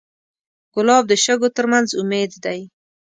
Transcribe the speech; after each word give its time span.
ګلاب 0.73 1.03
د 1.07 1.13
شګو 1.23 1.49
تر 1.57 1.65
منځ 1.71 1.89
امید 2.01 2.31
دی. 2.43 2.59